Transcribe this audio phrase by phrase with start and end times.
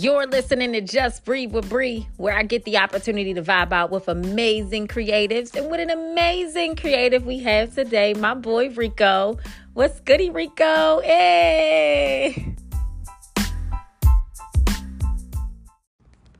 [0.00, 3.90] You're listening to Just Breathe with Bri, where I get the opportunity to vibe out
[3.90, 5.54] with amazing creatives.
[5.54, 9.36] And what an amazing creative we have today, my boy Rico.
[9.74, 11.02] What's goody, Rico?
[11.02, 12.56] Hey!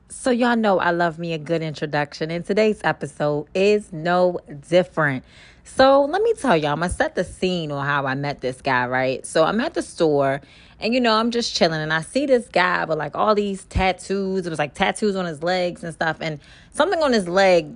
[0.09, 4.39] So, y'all know I love me a good introduction, and today's episode is no
[4.71, 5.23] different.
[5.65, 8.63] So, let me tell y'all, I'm gonna set the scene on how I met this
[8.63, 9.27] guy, right?
[9.27, 10.41] So, I'm at the store
[10.81, 13.65] and you know, I'm just chilling and I see this guy with like all these
[13.65, 14.47] tattoos.
[14.47, 16.17] It was like tattoos on his legs and stuff.
[16.21, 16.41] And
[16.73, 17.75] something on his leg,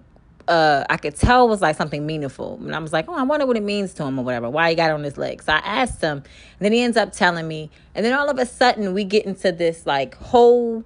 [0.49, 2.59] uh, I could tell was like something meaningful.
[2.63, 4.49] And I was like, oh, I wonder what it means to him or whatever.
[4.49, 5.43] Why he got it on his leg.
[5.43, 6.25] So I asked him, and
[6.61, 7.71] then he ends up telling me.
[7.95, 10.85] And then all of a sudden we get into this like whole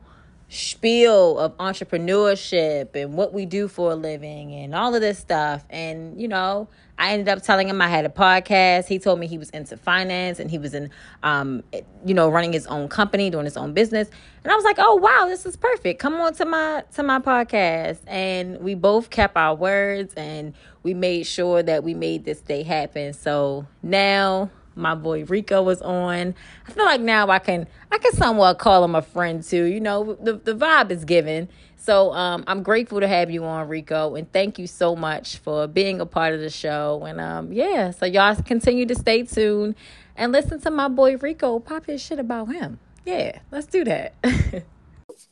[0.48, 5.64] spiel of entrepreneurship and what we do for a living and all of this stuff.
[5.68, 8.86] And, you know, I ended up telling him I had a podcast.
[8.86, 10.90] He told me he was into finance and he was in,
[11.22, 11.62] um,
[12.04, 14.08] you know, running his own company, doing his own business.
[14.42, 16.00] And I was like, oh wow, this is perfect.
[16.00, 17.98] Come on to my to my podcast.
[18.06, 22.62] And we both kept our words and we made sure that we made this day
[22.62, 23.12] happen.
[23.12, 26.34] So now my boy Rico was on.
[26.66, 29.64] I feel like now I can I can somewhat call him a friend too.
[29.64, 31.48] You know, the the vibe is given.
[31.76, 35.66] So um, I'm grateful to have you on, Rico, and thank you so much for
[35.66, 37.04] being a part of the show.
[37.06, 39.74] And um, yeah, so y'all continue to stay tuned
[40.16, 42.78] and listen to my boy Rico pop his shit about him.
[43.06, 44.12] Yeah, let's do that.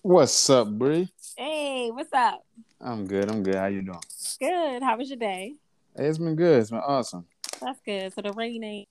[0.03, 1.10] what's up, Bri?
[1.36, 2.42] Hey, what's up?
[2.81, 3.31] I'm good.
[3.31, 3.56] I'm good.
[3.56, 4.00] How you doing?
[4.41, 4.83] Good.
[4.83, 5.56] How was your day?
[5.97, 6.60] It's been good.
[6.60, 7.27] It's been awesome.
[7.60, 8.14] That's good.
[8.14, 8.88] So the rain ain't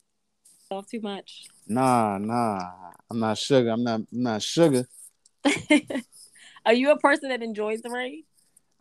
[0.71, 1.45] off too much.
[1.67, 2.59] Nah, nah.
[3.09, 3.69] I'm not sugar.
[3.69, 4.01] I'm not.
[4.11, 4.87] I'm not sugar.
[6.65, 8.23] Are you a person that enjoys the rain?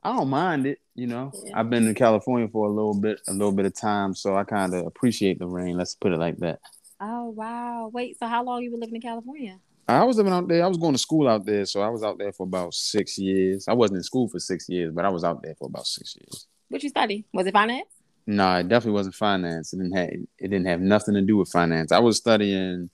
[0.02, 0.80] I don't mind it.
[0.94, 1.58] You know, yeah.
[1.58, 4.44] I've been in California for a little bit, a little bit of time, so I
[4.44, 5.76] kind of appreciate the rain.
[5.76, 6.60] Let's put it like that.
[7.00, 7.90] Oh wow!
[7.92, 9.58] Wait, so how long you been living in California?
[9.88, 10.64] I was living out there.
[10.64, 13.18] I was going to school out there, so I was out there for about six
[13.18, 13.66] years.
[13.68, 16.16] I wasn't in school for six years, but I was out there for about six
[16.16, 16.46] years.
[16.68, 17.24] What you study?
[17.34, 17.88] Was it finance?
[18.26, 19.72] No, it definitely wasn't finance.
[19.72, 21.92] It didn't have it didn't have nothing to do with finance.
[21.92, 22.90] I was studying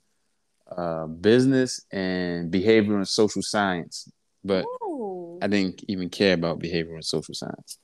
[0.70, 4.10] uh, business and behavioral and social science,
[4.44, 5.38] but Ooh.
[5.40, 7.78] I didn't even care about behavioral and social science.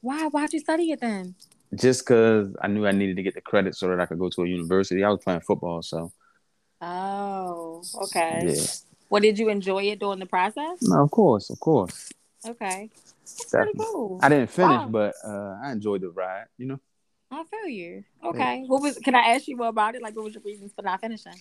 [0.00, 0.28] Why?
[0.28, 1.34] Why'd you study it then?
[1.74, 4.28] Just because I knew I needed to get the credit so that I could go
[4.28, 5.02] to a university.
[5.02, 6.12] I was playing football, so.
[6.80, 8.52] Oh, okay.
[8.54, 8.66] Yeah.
[9.08, 10.78] Well, did you enjoy it during the process?
[10.82, 12.12] No, of course, of course.
[12.46, 12.90] Okay.
[13.24, 14.20] That's pretty cool.
[14.22, 14.88] I didn't finish, wow.
[14.88, 16.46] but uh, I enjoyed the ride.
[16.58, 16.80] You know.
[17.30, 18.04] I feel you.
[18.24, 18.60] Okay.
[18.60, 18.66] Yeah.
[18.66, 18.98] What was?
[18.98, 20.02] Can I ask you more about it?
[20.02, 21.40] Like, what was your reasons for not finishing?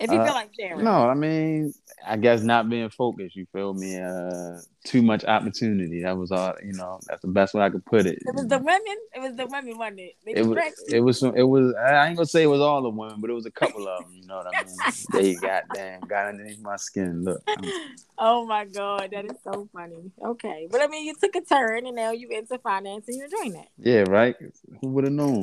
[0.00, 0.84] If you uh, feel like sharing.
[0.84, 1.72] No, I mean,
[2.04, 3.36] I guess not being focused.
[3.36, 4.00] You feel me?
[4.00, 6.02] Uh, too much opportunity.
[6.02, 6.54] That was all.
[6.62, 8.18] You know, that's the best way I could put it.
[8.20, 8.96] It was the women.
[9.14, 10.16] It was the women, wasn't it?
[10.24, 10.58] They it was.
[10.88, 11.20] It was.
[11.20, 11.74] Some, it was.
[11.74, 14.04] I ain't gonna say it was all the women, but it was a couple of
[14.04, 14.12] them.
[14.14, 14.76] You know what I mean?
[15.12, 17.24] they goddamn got underneath my skin.
[17.24, 17.42] Look.
[17.46, 17.64] I'm...
[18.16, 20.12] Oh my god, that is so funny.
[20.24, 23.26] Okay, but I mean, you took a turn, and now you into finance, and you're
[23.26, 23.66] doing that.
[23.76, 24.36] Yeah, right.
[24.80, 25.42] Who would have known?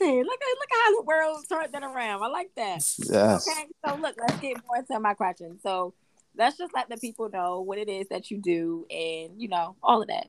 [0.00, 2.22] Listen, look at look at how the world turned that around.
[2.22, 2.84] I like that.
[2.98, 3.48] Yes.
[3.48, 5.58] Okay, so look, let's get more into my question.
[5.62, 5.94] So
[6.36, 9.76] let's just let the people know what it is that you do, and you know
[9.82, 10.26] all of that.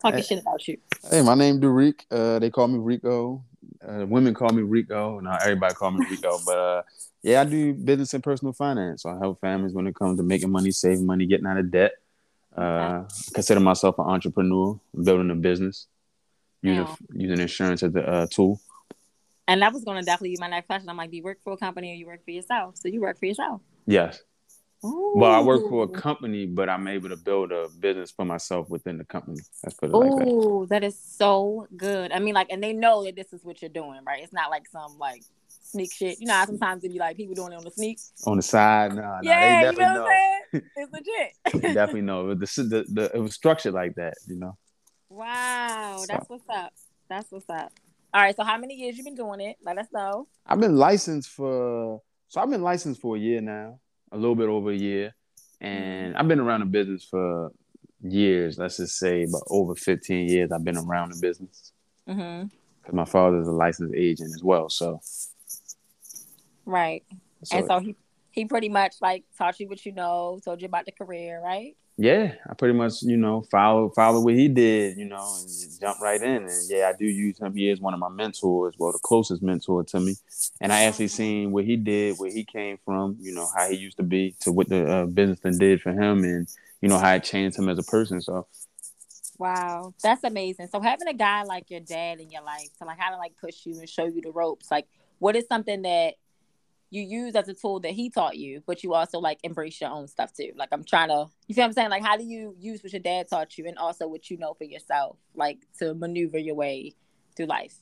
[0.00, 0.78] Talking hey, shit about you.
[1.10, 2.02] Hey, my name Durik.
[2.10, 3.44] Uh, they call me Rico.
[3.86, 5.18] Uh, women call me Rico.
[5.20, 6.82] Not everybody call me Rico, but uh,
[7.22, 9.02] yeah, I do business and personal finance.
[9.02, 11.70] So I help families when it comes to making money, saving money, getting out of
[11.70, 11.92] debt.
[12.56, 12.60] Uh,
[13.04, 13.06] okay.
[13.34, 15.86] consider myself an entrepreneur, building a business,
[16.62, 18.60] using using insurance as a uh, tool.
[19.48, 20.88] And that was going to definitely be my next question.
[20.90, 22.76] I'm like, do you work for a company or you work for yourself?
[22.76, 23.62] So you work for yourself.
[23.86, 24.20] Yes.
[24.84, 25.14] Ooh.
[25.16, 28.68] Well, I work for a company, but I'm able to build a business for myself
[28.68, 29.38] within the company.
[29.64, 30.74] Let's put it Ooh, like that.
[30.82, 32.12] that is so good.
[32.12, 34.22] I mean, like, and they know that this is what you're doing, right?
[34.22, 36.20] It's not like some like sneak shit.
[36.20, 38.94] You know, sometimes it be like people doing it on the sneak, on the side.
[38.94, 40.34] Nah, nah, yeah, you know what I'm saying?
[40.76, 41.74] It's legit.
[41.74, 42.34] definitely know.
[42.34, 44.56] The, the, the, it was structured like that, you know.
[45.10, 46.72] Wow, that's what's up.
[47.08, 47.72] That's what's up.
[48.14, 48.34] All right.
[48.34, 49.56] So how many years you been doing it?
[49.64, 50.28] Let us know.
[50.46, 53.80] I've been licensed for so I've been licensed for a year now,
[54.12, 55.14] a little bit over a year,
[55.60, 57.50] and I've been around the business for
[58.02, 58.58] years.
[58.58, 60.52] Let's just say about over fifteen years.
[60.52, 61.72] I've been around the business.
[62.06, 62.48] Mm-hmm.
[62.84, 65.00] Cause my father's a licensed agent as well, so.
[66.64, 67.02] Right,
[67.42, 67.96] so, and so he
[68.30, 71.76] he pretty much like taught you what you know, told you about the career, right?
[72.00, 76.00] Yeah, I pretty much, you know, follow follow what he did, you know, and jump
[76.00, 76.44] right in.
[76.44, 77.52] And yeah, I do use him.
[77.56, 80.14] He is one of my mentors, well, the closest mentor to me.
[80.60, 83.76] And I actually seen what he did, where he came from, you know, how he
[83.76, 86.46] used to be to what the uh, business then did for him, and
[86.80, 88.20] you know how it changed him as a person.
[88.20, 88.46] So.
[89.36, 90.68] Wow, that's amazing.
[90.68, 93.34] So having a guy like your dad in your life to like how to like
[93.40, 94.86] push you and show you the ropes, like
[95.18, 96.14] what is something that
[96.90, 99.90] you use as a tool that he taught you, but you also like embrace your
[99.90, 100.52] own stuff too.
[100.56, 101.90] Like I'm trying to, you feel what I'm saying?
[101.90, 104.54] Like how do you use what your dad taught you and also what you know
[104.54, 106.94] for yourself, like to maneuver your way
[107.36, 107.74] through life?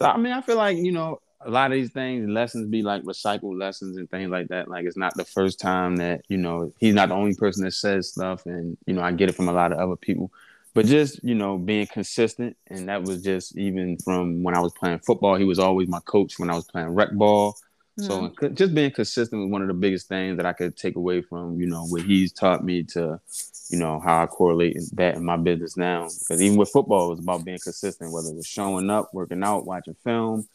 [0.00, 3.02] I mean, I feel like you know a lot of these things, lessons be like
[3.02, 4.68] recycled lessons and things like that.
[4.68, 7.72] Like it's not the first time that you know he's not the only person that
[7.72, 10.32] says stuff, and you know I get it from a lot of other people.
[10.74, 14.72] But just you know being consistent, and that was just even from when I was
[14.72, 15.36] playing football.
[15.36, 17.56] He was always my coach when I was playing rec ball.
[18.00, 18.34] Mm-hmm.
[18.40, 21.20] So just being consistent was one of the biggest things that I could take away
[21.20, 23.20] from you know what he's taught me to,
[23.68, 26.04] you know how I correlate that in my business now.
[26.04, 29.44] Because even with football, it was about being consistent, whether it was showing up, working
[29.44, 30.48] out, watching film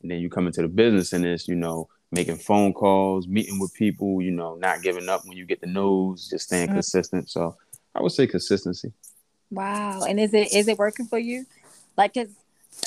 [0.00, 3.58] and then you come into the business and it's, you know, making phone calls, meeting
[3.58, 6.76] with people, you know, not giving up when you get the nose, just staying mm-hmm.
[6.76, 7.28] consistent.
[7.28, 7.56] So
[7.94, 8.92] I would say consistency.
[9.50, 10.02] Wow.
[10.02, 11.44] And is it is it working for you?
[11.96, 12.28] Like cause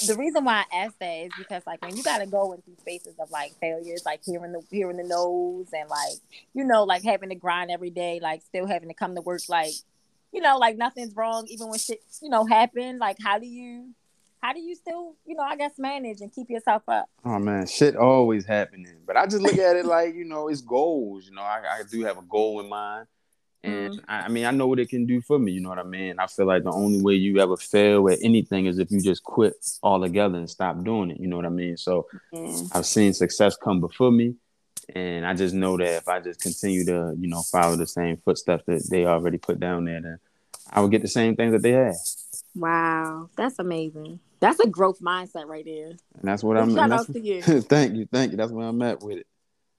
[0.07, 3.15] the reason why I ask that is because like when you gotta go into spaces
[3.19, 6.17] of like failures, like hearing the hearing the nose and like,
[6.53, 9.41] you know, like having to grind every day, like still having to come to work
[9.47, 9.73] like,
[10.31, 12.97] you know, like nothing's wrong even when shit, you know, happen.
[12.97, 13.93] Like how do you
[14.41, 17.09] how do you still, you know, I guess manage and keep yourself up?
[17.23, 18.97] Oh man, shit always happening.
[19.05, 21.25] But I just look at it like, you know, it's goals.
[21.27, 23.07] You know, I, I do have a goal in mind.
[23.65, 24.05] And mm-hmm.
[24.07, 25.51] I, I, mean, I know what it can do for me.
[25.51, 26.19] You know what I mean?
[26.19, 29.23] I feel like the only way you ever fail at anything is if you just
[29.23, 31.19] quit altogether and stop doing it.
[31.19, 31.75] You know what I mean?
[31.75, 32.77] So mm-hmm.
[32.77, 34.35] I've seen success come before me.
[34.93, 38.17] And I just know that if I just continue to, you know, follow the same
[38.17, 40.19] footsteps that they already put down there, then
[40.69, 41.95] I would get the same things that they had.
[42.53, 44.19] Wow, that's amazing.
[44.39, 45.87] That's a growth mindset right there.
[45.87, 46.75] And that's what I'm.
[46.75, 47.41] Shout out to you.
[47.61, 48.37] thank you, thank you.
[48.37, 49.27] That's where I'm at with it.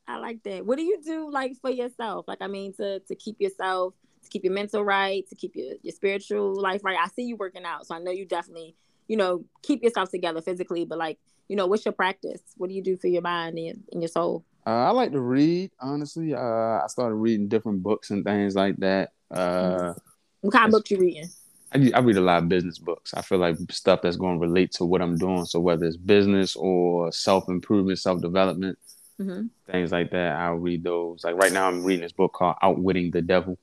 [0.08, 0.64] I like that.
[0.64, 2.26] What do you do like for yourself?
[2.28, 5.74] Like I mean, to to keep yourself, to keep your mental right, to keep your
[5.82, 6.98] your spiritual life right.
[7.00, 8.76] I see you working out, so I know you definitely,
[9.08, 10.84] you know, keep yourself together physically.
[10.84, 11.18] But like,
[11.48, 12.40] you know, what's your practice?
[12.56, 14.44] What do you do for your mind and your, and your soul?
[14.66, 15.70] Uh, I like to read.
[15.80, 19.12] Honestly, uh, I started reading different books and things like that.
[19.30, 19.94] Uh,
[20.40, 21.28] what kind of books you reading?
[21.72, 23.12] I, I read a lot of business books.
[23.14, 25.44] I feel like stuff that's going to relate to what I'm doing.
[25.44, 28.78] So whether it's business or self improvement, self development,
[29.20, 29.46] mm-hmm.
[29.70, 31.24] things like that, I'll read those.
[31.24, 33.58] Like right now, I'm reading this book called Outwitting the Devil,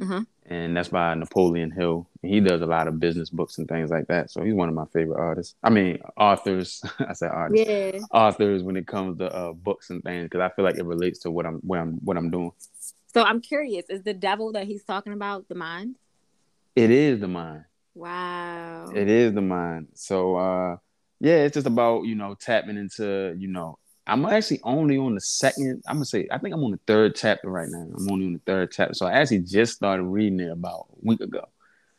[0.00, 0.22] mm-hmm.
[0.46, 2.08] and that's by Napoleon Hill.
[2.22, 4.30] And he does a lot of business books and things like that.
[4.30, 5.54] So he's one of my favorite artists.
[5.62, 6.82] I mean, authors.
[6.98, 7.68] I said artists.
[7.68, 8.00] Yeah.
[8.12, 11.20] Authors when it comes to uh, books and things because I feel like it relates
[11.20, 12.52] to what I'm what I'm what I'm doing.
[13.12, 15.96] So I'm curious: is the devil that he's talking about the mind?
[16.74, 17.64] It is the mind.
[17.94, 18.90] Wow.
[18.94, 19.88] It is the mind.
[19.94, 20.76] So uh
[21.20, 25.20] yeah, it's just about, you know, tapping into, you know, I'm actually only on the
[25.20, 27.88] second, I'm gonna say I think I'm on the third chapter right now.
[27.96, 28.94] I'm only on the third chapter.
[28.94, 31.44] So I actually just started reading it about a week ago.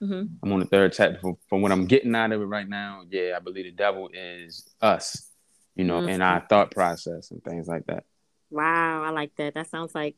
[0.02, 0.26] Mm-hmm.
[0.44, 3.04] I'm on the third chapter from, from what I'm getting out of it right now.
[3.10, 5.30] Yeah, I believe the devil is us,
[5.76, 6.10] you know, mm-hmm.
[6.10, 8.04] in our thought process and things like that.
[8.50, 9.56] Wow, I like that.
[9.56, 10.16] That sounds like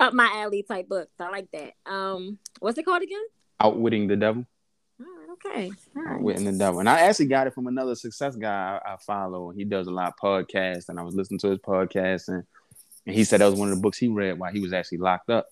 [0.00, 1.08] up my alley type book.
[1.20, 1.74] I like that.
[1.86, 3.22] Um, what's it called again?
[3.60, 4.46] Outwitting the Devil.
[5.32, 5.72] Okay.
[6.08, 6.80] Outwitting the Devil.
[6.80, 9.50] And I actually got it from another success guy I, I follow.
[9.50, 12.44] He does a lot of podcasts, and I was listening to his podcast, and,
[13.06, 14.98] and he said that was one of the books he read while he was actually
[14.98, 15.48] locked up.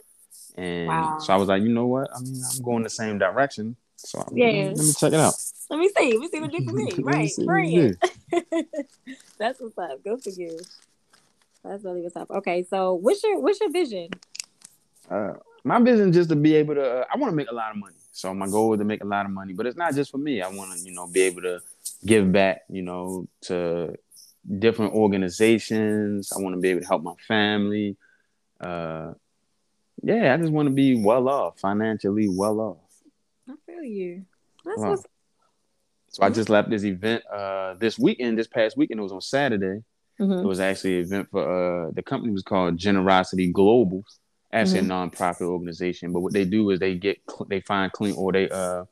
[0.57, 1.19] And wow.
[1.21, 2.09] so I was like, you know what?
[2.15, 3.77] I mean, I'm going the same direction.
[3.97, 5.35] So I'm, let me check it out.
[5.71, 6.13] Let me see.
[6.13, 6.93] Let me see what you for me.
[6.99, 7.31] right.
[7.45, 7.97] Bring
[9.39, 10.03] That's what's up.
[10.05, 10.59] Go for you.
[11.65, 12.31] That's really what's up.
[12.31, 14.11] Okay, so what's your what's your vision?
[15.11, 15.35] Uh,
[15.69, 16.83] my vision just to be able to.
[16.83, 17.95] Uh, I want to make a lot of money.
[18.13, 20.19] So my goal is to make a lot of money, but it's not just for
[20.19, 20.41] me.
[20.41, 21.61] I want to, you know, be able to
[22.05, 23.95] give back, you know, to
[24.59, 26.33] different organizations.
[26.35, 27.97] I want to be able to help my family.
[28.59, 29.13] Uh,
[30.03, 32.95] yeah, I just want to be well off, financially well off.
[33.49, 34.25] I feel you.
[34.65, 34.91] That's wow.
[34.91, 35.05] what's.
[36.11, 38.39] So I just left this event uh, this weekend.
[38.39, 39.83] This past weekend, it was on Saturday.
[40.19, 40.33] Mm-hmm.
[40.33, 44.03] It was actually an event for uh, the company was called Generosity Global
[44.53, 44.91] actually mm-hmm.
[44.91, 46.13] a nonprofit organization.
[46.13, 48.85] But what they do is they get they find clean or they uh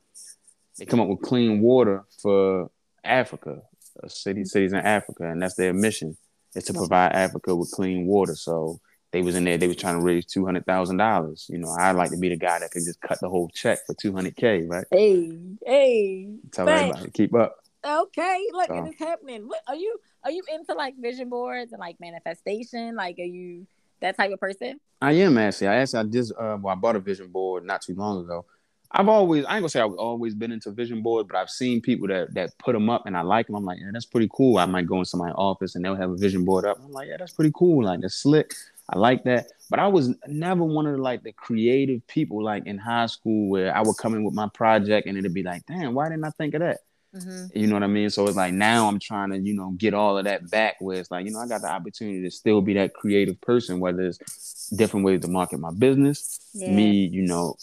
[0.79, 2.71] they come up with clean water for
[3.03, 3.63] Africa,
[4.03, 6.17] uh, cities cities in Africa, and that's their mission
[6.55, 8.35] is to provide Africa with clean water.
[8.35, 8.81] So
[9.13, 11.47] they was in there, they was trying to raise two hundred thousand dollars.
[11.49, 13.79] You know, I'd like to be the guy that could just cut the whole check
[13.87, 14.85] for two hundred k, right?
[14.91, 16.97] Hey, hey, tell thanks.
[16.97, 17.57] everybody keep up.
[17.87, 18.85] Okay, look, so.
[18.85, 19.47] it is happening.
[19.47, 19.97] What are you?
[20.25, 22.97] Are you into like vision boards and like manifestation?
[22.97, 23.67] Like, are you?
[24.01, 24.81] That type of person?
[25.01, 25.69] I am actually.
[25.69, 28.45] I actually I just uh, well, I bought a vision board not too long ago.
[28.91, 31.81] I've always I ain't gonna say I've always been into vision board, but I've seen
[31.81, 33.57] people that that put them up and I like them.
[33.57, 34.59] I'm like, yeah, that's pretty cool.
[34.59, 36.79] I might go into my office and they'll have a vision board up.
[36.83, 37.85] I'm like, yeah, that's pretty cool.
[37.85, 38.55] Like that's slick.
[38.89, 39.49] I like that.
[39.69, 43.51] But I was never one of the, like the creative people like in high school
[43.51, 46.25] where I would come in with my project and it'd be like, damn, why didn't
[46.25, 46.79] I think of that?
[47.17, 47.59] Mm-hmm.
[47.59, 48.11] You know what I mean?
[48.11, 50.99] So it's like now I'm trying to, you know, get all of that back where
[50.99, 54.03] it's like, you know, I got the opportunity to still be that creative person, whether
[54.03, 56.71] it's different ways to market my business, yeah.
[56.71, 57.57] me, you know,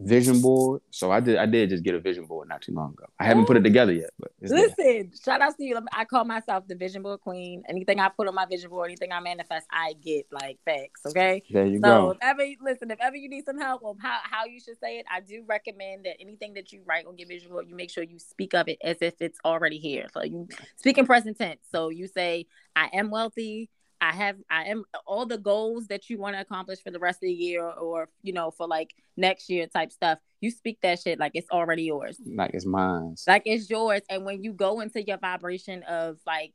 [0.00, 0.80] vision board.
[0.90, 3.04] So I did I did just get a vision board not too long ago.
[3.18, 3.46] I haven't Ooh.
[3.46, 5.04] put it together yet, but listen, there.
[5.24, 5.78] shout out to you.
[5.92, 7.62] I call myself the vision board queen.
[7.68, 11.02] Anything I put on my vision board, anything I manifest, I get like facts.
[11.06, 11.42] Okay.
[11.50, 12.10] There you so go.
[12.10, 14.98] If ever listen, if ever you need some help on how, how you should say
[14.98, 17.90] it, I do recommend that anything that you write on your vision board, you make
[17.90, 20.06] sure you speak of it as if it's already here.
[20.12, 21.60] So you speak in present tense.
[21.70, 23.70] So you say, I am wealthy.
[24.00, 27.16] I have I am all the goals that you want to accomplish for the rest
[27.16, 30.18] of the year or you know for like next year type stuff.
[30.40, 32.20] You speak that shit like it's already yours.
[32.24, 33.16] Like it's mine.
[33.26, 34.02] Like it's yours.
[34.08, 36.54] And when you go into your vibration of like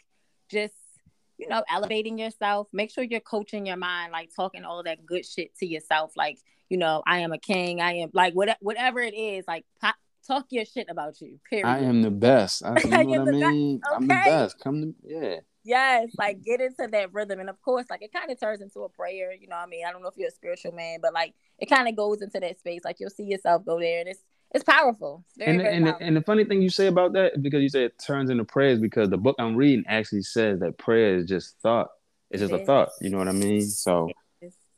[0.50, 0.74] just
[1.38, 5.26] you know elevating yourself, make sure you're coaching your mind, like talking all that good
[5.26, 6.14] shit to yourself.
[6.16, 7.82] Like you know I am a king.
[7.82, 9.44] I am like what, whatever it is.
[9.48, 9.96] Like pop,
[10.26, 11.40] talk your shit about you.
[11.50, 11.68] Period.
[11.68, 12.64] I am the best.
[12.64, 13.82] I, you know what I mean?
[13.86, 13.96] Okay.
[13.96, 14.60] I'm the best.
[14.60, 15.40] Come to yeah.
[15.64, 17.40] Yes, like get into that rhythm.
[17.40, 19.70] And of course, like it kind of turns into a prayer, you know what I
[19.70, 19.86] mean?
[19.88, 22.40] I don't know if you're a spiritual man, but like it kind of goes into
[22.40, 22.82] that space.
[22.84, 25.24] Like you'll see yourself go there and it's it's powerful.
[25.30, 26.08] It's very, and, very and, powerful.
[26.08, 28.80] and the funny thing you say about that, because you say it turns into prayers,
[28.80, 31.90] because the book I'm reading actually says that prayer is just thought.
[32.30, 32.90] It's just a thought.
[33.02, 33.62] You know what I mean?
[33.62, 34.10] So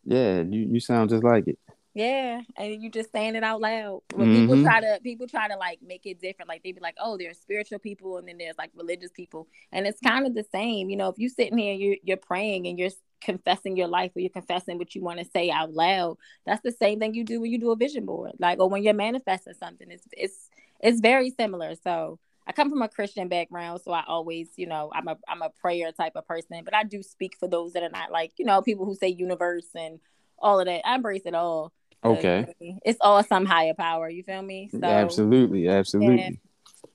[0.06, 1.58] yeah, you, you sound just like it.
[1.96, 4.02] Yeah, and you just saying it out loud.
[4.14, 4.42] When mm-hmm.
[4.42, 7.18] people try to people try to like make it different, like they be like, "Oh,
[7.18, 10.90] there's spiritual people, and then there's like religious people," and it's kind of the same.
[10.90, 12.90] You know, if you sitting here, you're you're praying and you're
[13.22, 16.18] confessing your life, or you're confessing what you want to say out loud.
[16.46, 18.84] That's the same thing you do when you do a vision board, like or when
[18.84, 19.90] you're manifesting something.
[19.90, 20.50] It's it's
[20.82, 21.76] it's very similar.
[21.82, 25.42] So I come from a Christian background, so I always, you know, I'm a I'm
[25.42, 28.34] a prayer type of person, but I do speak for those that are not like,
[28.36, 30.02] you know, people who say universe and
[30.38, 30.86] all of that.
[30.86, 31.72] I embrace it all.
[32.06, 32.56] Okay.
[32.86, 34.10] It's all some higher power.
[34.10, 34.70] You feel me?
[34.72, 36.18] So, absolutely, absolutely.
[36.18, 36.30] Yeah.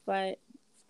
[0.07, 0.39] But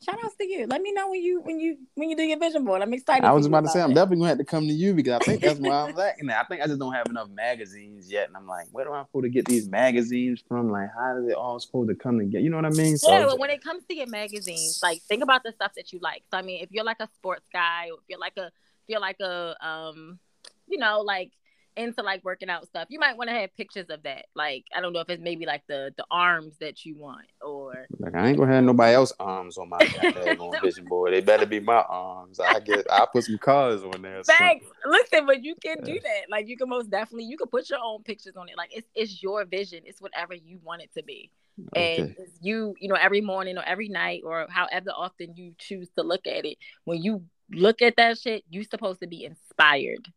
[0.03, 0.67] shout outs to you.
[0.67, 2.83] Let me know when you when you when you do your vision board.
[2.83, 3.25] I'm excited.
[3.25, 5.25] I was about to say I'm definitely gonna have to come to you because I
[5.25, 8.37] think that's why I'm lacking I think I just don't have enough magazines yet, and
[8.37, 10.71] I'm like, where do I supposed to get these magazines from?
[10.71, 12.43] Like, how does it all supposed to come together?
[12.43, 12.97] You know what I mean?
[12.97, 15.93] So, yeah, but when it comes to your magazines, like think about the stuff that
[15.93, 16.23] you like.
[16.31, 18.89] So I mean, if you're like a sports guy, or if you're like a if
[18.89, 20.19] you're like a um,
[20.67, 21.33] you know, like
[21.81, 24.27] into like working out stuff, you might want to have pictures of that.
[24.35, 27.87] Like I don't know if it's maybe like the the arms that you want or
[27.99, 29.79] like I ain't gonna have nobody else arms on my
[30.39, 31.13] on vision board.
[31.13, 32.41] They better be my arms.
[32.41, 34.23] I get I put some cars on there.
[34.23, 34.67] Thanks.
[34.85, 36.31] Listen, but you can do that.
[36.31, 38.57] Like you can most definitely you can put your own pictures on it.
[38.57, 39.81] Like it's it's your vision.
[39.85, 41.31] It's whatever you want it to be.
[41.77, 41.99] Okay.
[41.99, 46.03] And you, you know, every morning or every night or however often you choose to
[46.03, 50.09] look at it, when you look at that shit, you're supposed to be inspired.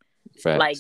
[0.42, 0.60] Facts.
[0.60, 0.78] Like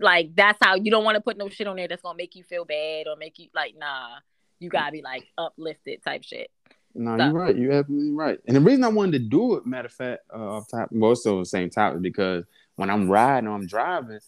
[0.00, 2.34] like that's how you don't want to put no shit on there that's gonna make
[2.34, 4.16] you feel bad or make you like nah
[4.60, 6.50] you gotta be like uplifted type shit
[6.94, 7.24] no so.
[7.24, 9.92] you're right you're absolutely right and the reason i wanted to do it matter of
[9.92, 12.44] fact uh, off top well still the same topic because
[12.76, 14.20] when i'm riding or i'm driving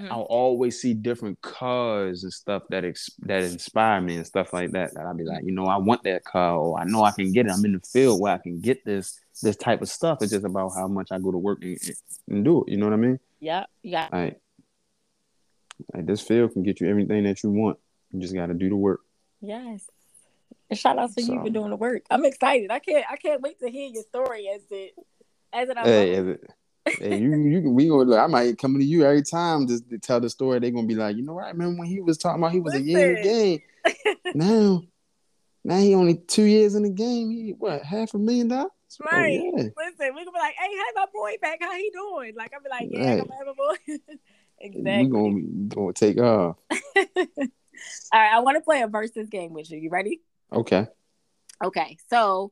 [0.00, 0.10] mm-hmm.
[0.10, 4.70] i'll always see different cars and stuff that ex- that inspire me and stuff like
[4.70, 7.10] that that i'll be like you know i want that car or i know i
[7.10, 9.88] can get it i'm in the field where i can get this this type of
[9.90, 11.78] stuff it's just about how much i go to work and,
[12.28, 14.40] and do it you know what i mean yeah yeah like
[15.92, 17.78] like this field can get you everything that you want.
[18.12, 19.00] You just got to do the work.
[19.40, 19.90] Yes.
[20.70, 22.02] And shout out to so, you for doing the work.
[22.10, 22.70] I'm excited.
[22.70, 23.04] I can't.
[23.10, 24.94] I can't wait to hear your story as it
[25.52, 25.78] as it.
[25.78, 26.50] Hey, as it
[26.86, 29.98] hey, you you we gonna look, I might come to you every time just to
[29.98, 30.58] tell the story.
[30.58, 31.44] They're gonna be like, you know what?
[31.44, 32.88] I remember when he was talking about he was Listen.
[32.88, 33.60] a year in the game.
[34.34, 34.82] now,
[35.64, 37.30] now he only two years in the game.
[37.30, 38.70] He what half a million dollars?
[39.02, 39.40] Oh, right.
[39.40, 39.62] Oh, yeah.
[39.76, 41.58] Listen, we gonna be like, hey, have my boy back.
[41.60, 42.34] How he doing?
[42.36, 43.22] Like I'll be like, yeah, right.
[43.22, 43.76] I'm have a boy.
[44.64, 45.06] Exactly.
[45.06, 46.56] We're gonna, gonna take off.
[46.72, 46.76] Uh,
[48.12, 49.78] All right, I want to play a versus game with you.
[49.78, 50.22] You ready?
[50.50, 50.86] Okay.
[51.62, 51.98] Okay.
[52.08, 52.50] So,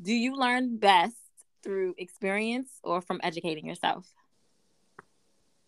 [0.00, 1.14] do you learn best
[1.62, 4.04] through experience or from educating yourself?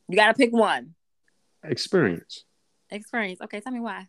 [0.08, 0.94] You got to pick one.
[1.62, 2.44] Experience.
[2.90, 3.40] Experience.
[3.40, 4.08] Okay, tell me why.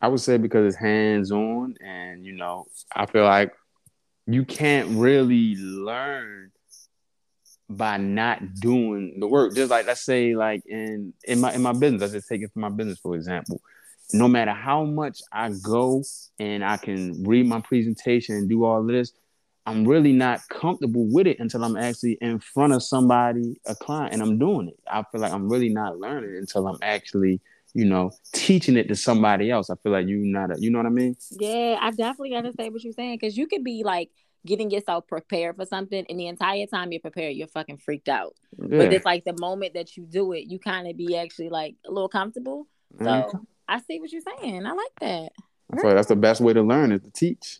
[0.00, 3.52] I would say because it's hands on, and you know, I feel like
[4.26, 6.52] you can't really learn
[7.68, 9.54] by not doing the work.
[9.54, 12.50] Just like let's say like in in my in my business, let's just take it
[12.52, 13.60] for my business for example.
[14.12, 16.02] No matter how much I go
[16.38, 19.12] and I can read my presentation and do all this,
[19.68, 24.14] I'm really not comfortable with it until I'm actually in front of somebody, a client,
[24.14, 24.80] and I'm doing it.
[24.90, 27.42] I feel like I'm really not learning until I'm actually,
[27.74, 29.68] you know, teaching it to somebody else.
[29.68, 31.16] I feel like you not, a, you know what I mean?
[31.32, 34.08] Yeah, I definitely understand what you're saying because you could be like
[34.48, 38.34] getting yourself prepared for something and the entire time you're prepared you're fucking freaked out
[38.58, 38.78] yeah.
[38.78, 41.74] but it's like the moment that you do it you kind of be actually like
[41.86, 42.66] a little comfortable
[42.98, 43.38] so mm-hmm.
[43.68, 45.32] i see what you're saying i like that
[45.70, 47.58] I like that's the best way to learn is to teach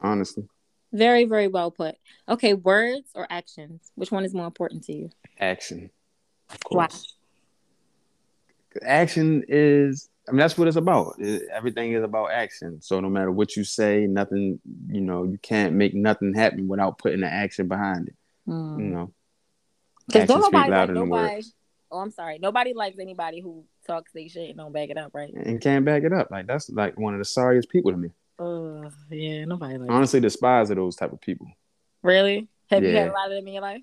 [0.00, 0.48] honestly
[0.92, 1.96] Very, very well put.
[2.28, 3.90] Okay, words or actions?
[3.96, 5.10] Which one is more important to you?
[5.38, 5.90] Action.
[6.68, 6.88] Why?
[8.82, 11.14] Action is I mean, that's what it's about.
[11.18, 12.80] It, everything is about action.
[12.82, 16.98] So no matter what you say, nothing, you know, you can't make nothing happen without
[16.98, 18.16] putting the action behind it.
[18.48, 18.78] Mm.
[18.78, 19.12] You know,
[20.06, 21.42] because don't nobody like nobody.
[21.90, 22.38] Oh, I'm sorry.
[22.38, 25.32] Nobody likes anybody who talks they shit and don't back it up, right?
[25.32, 26.30] And can't back it up.
[26.30, 28.10] Like that's like one of the sorriest people to me.
[28.38, 29.90] Uh, yeah, nobody likes.
[29.90, 31.46] Honestly, despise of those type of people.
[32.02, 32.48] Really?
[32.70, 32.88] Have yeah.
[32.88, 33.82] you had a lot of them in your life?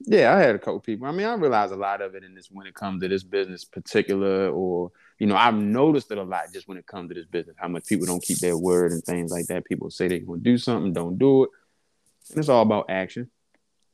[0.00, 1.06] Yeah, I had a couple people.
[1.06, 3.22] I mean, I realize a lot of it in this when it comes to this
[3.22, 7.14] business particular, or you know, I've noticed it a lot just when it comes to
[7.14, 9.64] this business, how much people don't keep their word and things like that.
[9.64, 11.50] People say they're gonna do something, don't do it.
[12.30, 13.30] And it's all about action.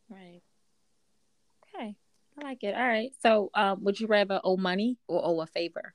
[0.09, 0.43] Right.
[1.75, 1.97] Okay.
[2.38, 2.75] I like it.
[2.75, 3.12] All right.
[3.23, 5.95] So um, would you rather owe money or owe a favor?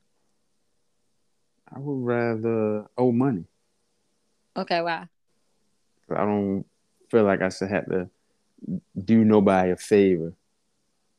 [1.74, 3.44] I would rather owe money.
[4.56, 5.08] Okay, why?
[6.10, 6.64] I don't
[7.10, 8.08] feel like I should have to
[9.04, 10.32] do nobody a favor.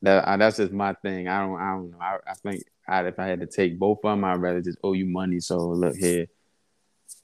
[0.01, 1.27] That uh, that's just my thing.
[1.27, 1.97] I don't I don't know.
[1.99, 4.79] I, I think I, if I had to take both of them, I'd rather just
[4.83, 5.39] owe you money.
[5.39, 6.27] So look here,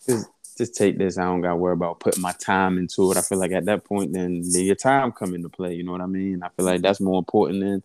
[0.07, 1.17] just just take this.
[1.17, 3.17] I don't got to worry about putting my time into it.
[3.17, 5.73] I feel like at that point, then your time come into play.
[5.73, 6.43] You know what I mean?
[6.43, 7.83] I feel like that's more important than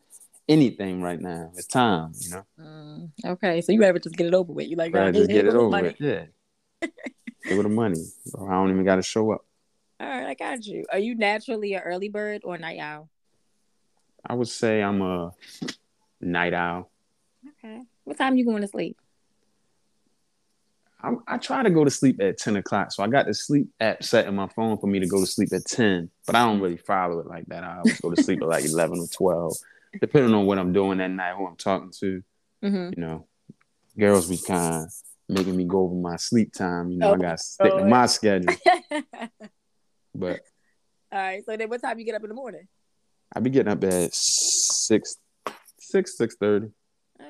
[0.48, 1.50] anything right now.
[1.56, 2.12] It's time.
[2.18, 2.44] You know.
[2.60, 4.68] Mm, okay, so you ever just get it over with?
[4.68, 6.00] You like, right, just get it over with.
[6.00, 6.26] Yeah.
[6.80, 8.04] Give it the money.
[8.38, 9.44] I don't even got to show up.
[9.98, 10.84] All right, I got you.
[10.92, 13.08] Are you naturally an early bird or night owl?
[14.24, 15.32] I would say I'm a
[16.20, 16.90] night owl.
[17.62, 17.82] Okay.
[18.04, 18.96] What time you going to sleep?
[21.02, 22.92] I, I try to go to sleep at 10 o'clock.
[22.92, 25.26] So I got the sleep app set in my phone for me to go to
[25.26, 27.64] sleep at 10, but I don't really follow it like that.
[27.64, 29.56] I always go to sleep at like 11 or 12,
[30.00, 32.22] depending on what I'm doing that night, who I'm talking to.
[32.62, 32.90] Mm-hmm.
[32.96, 33.26] You know,
[33.98, 34.86] girls be kind
[35.30, 36.90] making me go over my sleep time.
[36.90, 38.54] You know, oh, I got to stick to my schedule.
[40.12, 40.40] But
[41.12, 41.44] all right.
[41.46, 42.66] So then, what time you get up in the morning?
[43.32, 45.18] I be getting up at six,
[45.78, 46.70] six, six thirty.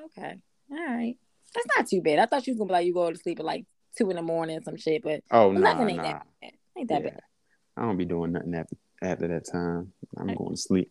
[0.07, 0.37] Okay.
[0.71, 1.17] All right.
[1.55, 2.19] That's not too bad.
[2.19, 4.17] I thought you was gonna be like you go to sleep at like two in
[4.17, 5.03] the morning, some shit.
[5.03, 6.03] But oh no, nah, ain't nah.
[6.03, 6.53] that bad.
[6.77, 7.11] Ain't that yeah.
[7.11, 7.21] bad.
[7.77, 9.93] I don't be doing nothing after after that time.
[10.17, 10.91] I'm going to sleep.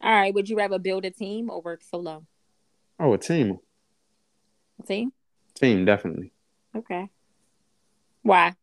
[0.00, 0.34] All right.
[0.34, 2.24] Would you rather build a team or work solo?
[2.98, 3.58] Oh, a team.
[4.82, 5.12] A team.
[5.54, 6.32] Team, definitely.
[6.74, 7.08] Okay.
[8.22, 8.54] Why?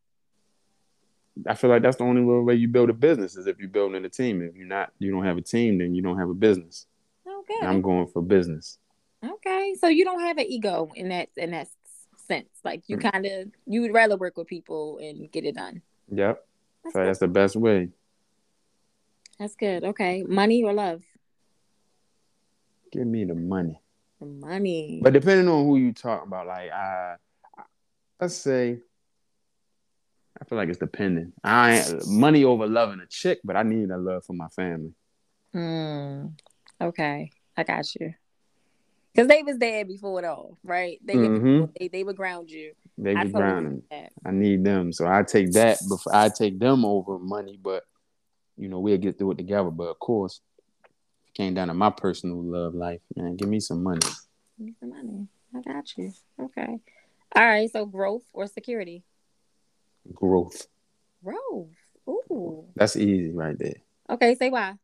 [1.48, 4.04] I feel like that's the only way you build a business is if you're building
[4.04, 4.42] a team.
[4.42, 6.86] If you're not, you don't have a team, then you don't have a business.
[7.28, 7.56] Okay.
[7.62, 8.78] And I'm going for business.
[9.24, 11.68] Okay, so you don't have an ego in that in that
[12.28, 12.50] sense.
[12.64, 13.12] Like you mm.
[13.12, 15.82] kind of you would rather work with people and get it done.
[16.12, 16.46] Yep.
[16.84, 17.90] That's, so that's the best way.
[19.38, 19.84] That's good.
[19.84, 21.04] Okay, money or love?
[22.92, 23.82] Give me the money.
[24.20, 25.00] The money.
[25.04, 27.16] But depending on who you talk about, like I,
[28.20, 28.80] let's say
[30.42, 31.34] I feel like it's dependent.
[31.44, 34.94] I money over loving a chick, but I need that love for my family.
[35.54, 36.28] Hmm.
[36.82, 38.14] Okay, I got you.
[39.14, 41.00] Because they was there before it all, right?
[41.04, 41.72] They mm-hmm.
[41.80, 42.74] they, they would ground you.
[42.98, 47.18] They would ground I need them, so I take that before I take them over
[47.18, 47.60] money.
[47.62, 47.84] But
[48.58, 49.72] you know, we'll get through it together.
[49.72, 50.42] But of course,
[51.34, 53.36] came down to my personal love life, man.
[53.36, 54.00] Give me some money.
[54.58, 55.28] Give me some money.
[55.56, 56.14] I got you.
[56.40, 56.80] Okay.
[57.36, 57.70] All right.
[57.72, 59.04] So growth or security?
[60.14, 60.68] growth.
[61.24, 61.68] Growth.
[62.08, 62.66] Ooh.
[62.76, 63.76] That's easy right there.
[64.10, 64.76] Okay, say why.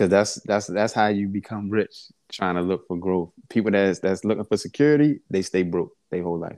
[0.00, 2.06] Because that's that's that's how you become rich.
[2.32, 3.32] Trying to look for growth.
[3.50, 6.56] People that's that's looking for security, they stay broke their whole life.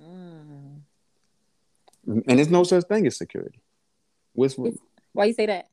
[0.00, 0.80] Mm.
[2.04, 3.60] And there's no such thing as security.
[4.32, 4.56] What's,
[5.12, 5.68] why you say that?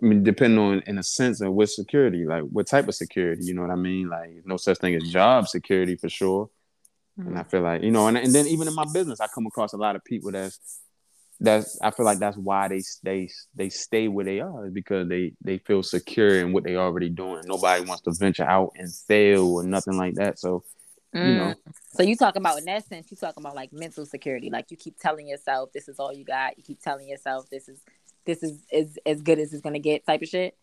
[0.00, 3.46] I mean, depending on in a sense of what security, like what type of security,
[3.46, 4.08] you know what I mean?
[4.08, 6.48] Like no such thing as job security for sure.
[7.18, 7.28] Mm-hmm.
[7.28, 9.46] And I feel like, you know, and, and then even in my business, I come
[9.46, 10.78] across a lot of people that's
[11.40, 15.32] that's I feel like that's why they stay they stay where they are because they
[15.42, 17.42] they feel secure in what they already doing.
[17.46, 20.38] Nobody wants to venture out and fail or nothing like that.
[20.38, 20.64] So
[21.14, 21.28] mm.
[21.28, 21.54] you know.
[21.54, 21.56] Mm.
[21.92, 24.50] So you talk about in that sense, you talk about like mental security.
[24.50, 26.56] Like you keep telling yourself this is all you got.
[26.56, 27.80] You keep telling yourself this is
[28.24, 30.56] this is is as good as it's gonna get type of shit.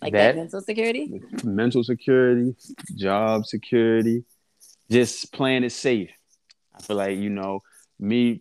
[0.00, 1.20] Like that, that mental security.
[1.44, 2.56] Mental security,
[2.96, 4.24] job security,
[4.90, 6.10] just playing it safe.
[6.74, 7.62] I feel like you know
[8.02, 8.40] me,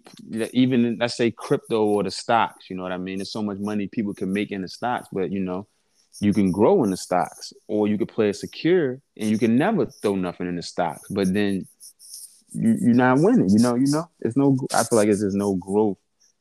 [0.53, 2.69] even let's say crypto or the stocks.
[2.69, 3.19] You know what I mean?
[3.19, 5.67] There's so much money people can make in the stocks, but you know,
[6.19, 9.57] you can grow in the stocks, or you could play it secure, and you can
[9.57, 11.07] never throw nothing in the stocks.
[11.09, 11.67] But then
[12.53, 13.49] you, you're not winning.
[13.49, 14.57] You know, you know, it's no.
[14.73, 15.97] I feel like it's there's no growth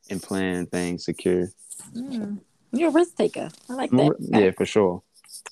[0.09, 1.51] in playing things secure.
[1.95, 2.41] Mm.
[2.73, 3.51] You're a risk taker.
[3.69, 4.17] I like that.
[4.19, 5.03] Yeah, for sure.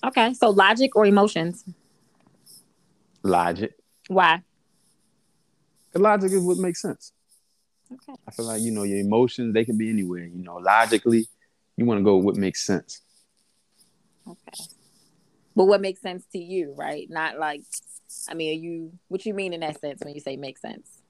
[0.04, 1.64] Okay, so logic or emotions?
[3.22, 3.72] Logic.
[4.09, 4.42] Why?
[5.92, 7.12] The logic is what makes sense.
[7.92, 8.14] Okay.
[8.27, 10.24] I feel like you know your emotions they can be anywhere.
[10.24, 11.29] You know, logically,
[11.77, 13.01] you want to go with what makes sense.
[14.27, 14.64] Okay.
[15.57, 17.09] But what makes sense to you, right?
[17.11, 17.62] Not like,
[18.29, 21.03] I mean, are you what you mean in that sense when you say make sense?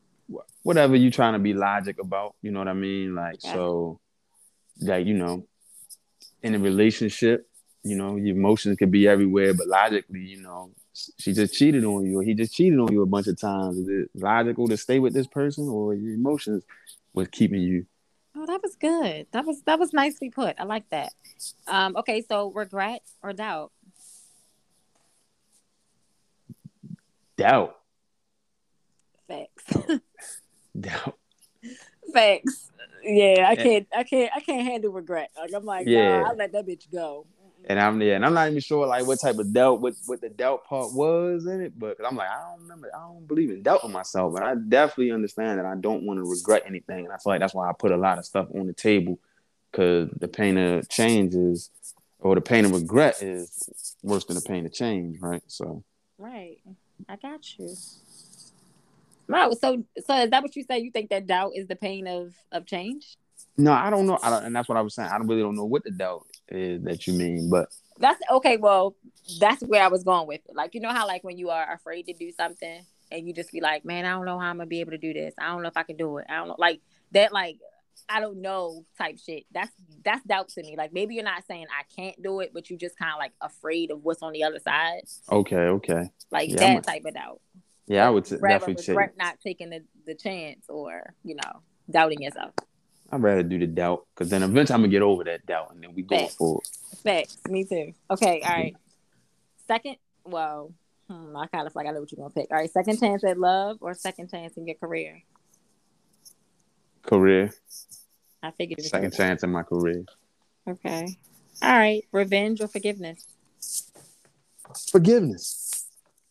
[0.62, 3.14] Whatever you trying to be logic about, you know what I mean?
[3.14, 3.53] Like Okay.
[3.53, 4.01] so,
[4.81, 5.47] like you know,
[6.43, 7.49] in a relationship,
[7.83, 10.71] you know, your emotions could be everywhere, but logically, you know,
[11.18, 13.78] she just cheated on you, or he just cheated on you a bunch of times.
[13.78, 16.64] Is it logical to stay with this person, or your emotions
[17.14, 17.87] was keeping you?
[18.37, 19.26] Oh, that was good.
[19.32, 20.56] That was that was nicely put.
[20.58, 21.12] I like that.
[21.66, 23.72] Um, okay, so regret or doubt?
[27.37, 27.76] Doubt,
[29.28, 29.64] Facts.
[30.80, 31.16] doubt.
[32.12, 32.70] Facts.
[33.04, 35.30] Yeah, I can't I can't I can't handle regret.
[35.37, 36.20] Like I'm like, Yeah.
[36.20, 37.26] nah, I let that bitch go.
[37.64, 40.21] And I'm yeah, and I'm not even sure like what type of doubt, what what
[40.21, 43.51] the doubt part was in it, but I'm like, I don't remember, I don't believe
[43.51, 47.12] in doubting myself, but I definitely understand that I don't want to regret anything, and
[47.12, 49.18] I feel like that's why I put a lot of stuff on the table,
[49.71, 51.71] because the pain of change is,
[52.21, 53.68] or the pain of regret is
[54.03, 55.42] worse than the pain of change, right?
[55.47, 55.83] So
[56.16, 56.59] Right.
[57.09, 57.77] I got you.
[59.29, 59.51] Wow.
[59.61, 60.79] So so is that what you say?
[60.79, 63.18] You think that doubt is the pain of of change?
[63.59, 65.11] no, I don't know, I don't, and that's what I was saying.
[65.11, 68.56] I don't really don't know what the doubt is that you mean, but That's okay.
[68.56, 68.94] Well,
[69.40, 70.54] that's where I was going with it.
[70.54, 73.52] Like you know how like when you are afraid to do something and you just
[73.52, 75.34] be like, man, I don't know how I'm gonna be able to do this.
[75.38, 76.26] I don't know if I can do it.
[76.28, 76.80] I don't know, like
[77.12, 77.32] that.
[77.32, 77.58] Like
[78.08, 79.44] I don't know type shit.
[79.52, 79.72] That's
[80.04, 80.76] that's doubt to me.
[80.76, 83.32] Like maybe you're not saying I can't do it, but you just kind of like
[83.40, 85.02] afraid of what's on the other side.
[85.30, 87.40] okay, okay, Like Yeah, that I'm type of doubt.
[87.87, 92.22] yeah, I would t- definitely say not taking the, the chance or you know doubting
[92.22, 92.52] yourself.
[93.11, 95.83] I'd rather do the doubt, because then eventually I'm gonna get over that doubt, and
[95.83, 96.35] then we go Facts.
[96.35, 96.64] forward.
[97.03, 97.38] Facts.
[97.49, 97.92] Me too.
[98.11, 98.42] Okay.
[98.42, 98.77] All right.
[99.66, 99.97] Second.
[100.25, 100.73] Well,
[101.09, 102.51] hmm, I kind of like I know what you're gonna pick.
[102.51, 102.71] All right.
[102.71, 105.23] Second chance at love or second chance in your career.
[107.03, 107.55] Career,
[108.42, 108.83] I figured.
[108.83, 110.05] second chance in my career.
[110.68, 111.16] Okay.
[111.62, 112.05] All right.
[112.12, 113.25] Revenge or forgiveness?
[114.90, 115.87] Forgiveness.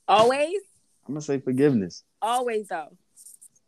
[0.07, 0.61] Always.
[1.07, 2.03] I'm gonna say forgiveness.
[2.21, 2.95] Always though.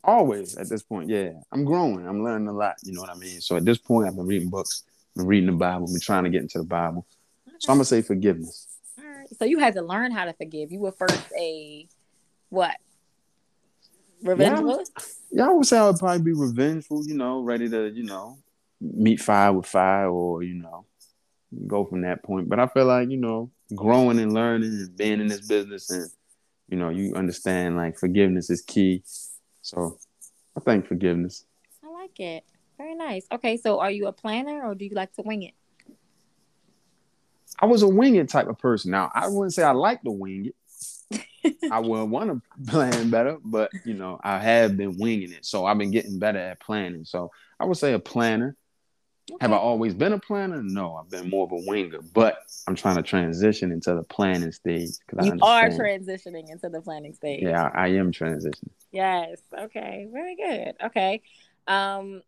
[0.03, 1.31] Always at this point, yeah.
[1.51, 2.07] I'm growing.
[2.07, 2.75] I'm learning a lot.
[2.83, 3.41] You know what I mean.
[3.41, 4.83] So at this point, I've been reading books,
[5.15, 7.05] been reading the Bible, been trying to get into the Bible.
[7.59, 8.67] So I'm gonna say forgiveness.
[8.97, 9.27] All right.
[9.37, 10.71] So you had to learn how to forgive.
[10.71, 11.87] You were first a
[12.49, 12.77] what?
[14.23, 14.83] Revengeful.
[15.31, 17.05] Yeah, I would say I would probably be revengeful.
[17.05, 18.37] You know, ready to you know
[18.81, 20.85] meet fire with fire, or you know
[21.67, 22.49] go from that point.
[22.49, 26.09] But I feel like you know growing and learning and being in this business, and
[26.69, 29.03] you know you understand like forgiveness is key.
[29.61, 29.97] So
[30.55, 31.45] I think forgiveness.
[31.83, 32.43] I like it.
[32.77, 33.25] Very nice.
[33.31, 33.57] Okay.
[33.57, 35.53] So are you a planner or do you like to wing it?
[37.59, 38.91] I was a wing it type of person.
[38.91, 40.55] Now I wouldn't say I like to wing it.
[41.71, 45.65] I would want to plan better, but you know I have been winging it, so
[45.65, 47.05] I've been getting better at planning.
[47.05, 48.55] So I would say a planner.
[49.41, 50.61] Have I always been a planner?
[50.61, 54.51] No, I've been more of a winger, but I'm trying to transition into the planning
[54.51, 57.43] stage You are transitioning into the planning stage.
[57.43, 58.69] yeah, I, I am transitioning.
[58.91, 59.39] Yes.
[59.57, 60.07] Okay.
[60.11, 60.73] Very good.
[60.85, 61.21] Okay.
[61.67, 62.21] Um,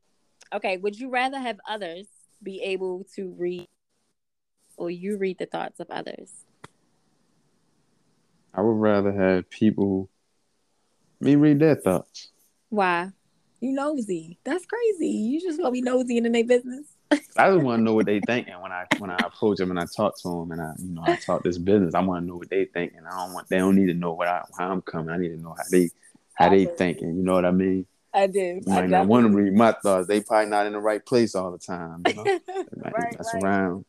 [0.54, 0.78] okay.
[0.78, 2.08] Would you rather have others
[2.44, 3.68] be able to read
[4.78, 6.32] or you read the thoughts of others?
[8.54, 10.10] I would rather have people
[11.20, 12.30] me read their thoughts.
[12.70, 13.12] Why?
[13.62, 14.40] You nosy.
[14.44, 15.08] That's crazy.
[15.08, 16.88] You just want to be nosy in their business.
[17.38, 19.80] I just want to know what they thinking when I when I approach them and
[19.80, 21.94] I talk to them and I you know I talk this business.
[21.94, 23.00] I want to know what they thinking.
[23.10, 25.14] I don't want they don't need to know what I how I'm coming.
[25.14, 25.92] I need to know how they
[26.34, 27.16] how they thinking.
[27.16, 27.86] You know what I mean?
[28.14, 28.40] I do.
[28.40, 30.08] You might want to read my thoughts.
[30.08, 32.04] They probably not in the right place all the time.
[32.08, 32.24] You know?
[32.94, 33.86] right, That's right, around.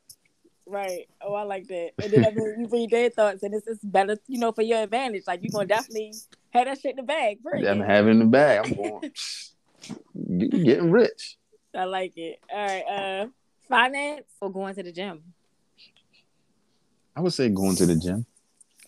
[0.67, 1.09] right.
[1.21, 1.93] Oh, I like that.
[2.01, 4.63] And then I mean, you read their thoughts, and it's just better, you know, for
[4.63, 5.25] your advantage.
[5.27, 6.13] Like you're gonna definitely
[6.51, 7.43] have that shit in the bag.
[7.43, 7.67] Period.
[7.67, 8.65] I'm having the bag.
[8.65, 9.11] I'm going
[10.39, 11.37] getting rich.
[11.75, 12.39] I like it.
[12.53, 12.83] All right.
[12.83, 13.27] Uh,
[13.69, 15.23] finance or going to the gym?
[17.17, 18.27] I would say going to the gym.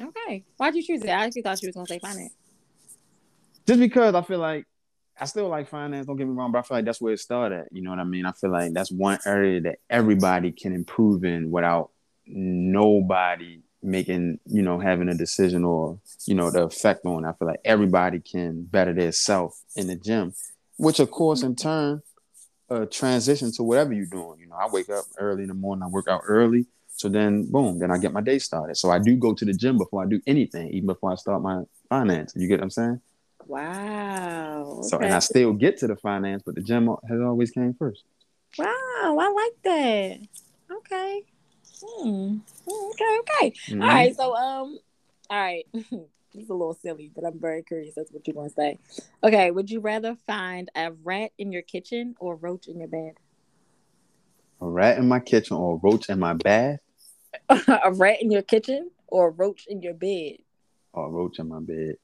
[0.01, 0.45] Okay.
[0.57, 1.09] Why'd you choose it?
[1.09, 2.35] I actually thought you was gonna say finance.
[3.67, 4.67] Just because I feel like
[5.19, 7.21] I still like finance, don't get me wrong, but I feel like that's where it
[7.21, 7.61] started.
[7.61, 8.27] at, You know what I mean?
[8.27, 11.91] I feel like that's one area that everybody can improve in without
[12.27, 17.25] nobody making, you know, having a decision or, you know, the effect on.
[17.25, 20.33] I feel like everybody can better their self in the gym,
[20.77, 22.03] which of course in turn
[22.71, 24.41] uh transition to whatever you're doing.
[24.41, 26.67] You know, I wake up early in the morning, I work out early.
[26.97, 28.77] So then boom, then I get my day started.
[28.77, 31.43] So I do go to the gym before I do anything, even before I start
[31.43, 32.33] my finance.
[32.37, 33.01] You get what I'm saying?
[33.47, 34.81] Wow.
[34.83, 35.07] So okay.
[35.07, 38.05] and I still get to the finance, but the gym has always came first.
[38.59, 38.67] Wow,
[39.19, 40.29] I like that.
[40.71, 41.23] Okay.
[41.83, 42.37] Hmm.
[42.67, 43.53] Hmm, Okay, okay.
[43.71, 43.83] Mhm.
[43.83, 44.17] All right.
[44.17, 44.79] So um
[45.31, 45.67] all right.
[46.35, 47.95] It's a little silly, but I'm very curious.
[47.95, 48.79] That's what you're gonna say.
[49.23, 52.89] Okay, would you rather find a rat in your kitchen or a roach in your
[52.89, 53.15] bed?
[54.61, 56.81] A rat in my kitchen or a roach in my bath?
[57.49, 60.39] a rat in your kitchen or a roach in your bed?
[60.93, 61.95] Or a roach in my bed.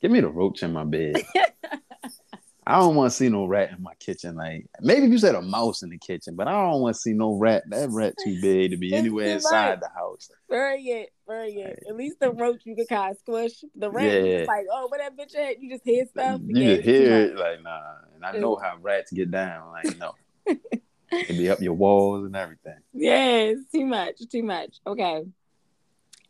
[0.00, 1.16] Give me the roach in my bed.
[2.70, 4.36] I don't want to see no rat in my kitchen.
[4.36, 7.00] Like maybe if you said a mouse in the kitchen, but I don't want to
[7.00, 7.64] see no rat.
[7.68, 10.30] That rat too big to be anywhere inside the house.
[10.48, 11.82] Very it, very it.
[11.88, 13.64] At least the roach you can kind of squish.
[13.74, 14.44] The rat, yeah.
[14.46, 15.60] like, oh, what that bitch at?
[15.60, 16.40] You just hear stuff.
[16.46, 17.80] You yeah, just hear it, like nah.
[18.14, 19.72] And I know how rats get down.
[19.72, 20.14] Like no,
[20.46, 22.78] it be up your walls and everything.
[22.92, 24.76] Yes, too much, too much.
[24.86, 25.24] Okay.